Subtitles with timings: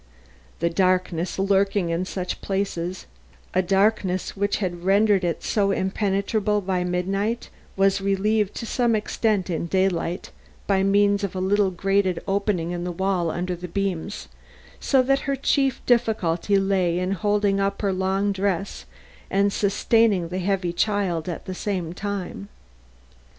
[0.61, 3.05] The darkness lurking in such places,
[3.53, 9.47] a darkness which had rendered it so impenetrable at midnight, was relieved to some extent
[9.47, 10.31] in daylight
[10.65, 14.27] by means of little grated openings in the wall under the beams,
[14.79, 18.85] so that her chief difficulty lay in holding up her long dress
[19.29, 22.49] and sustaining the heavy child at the same time.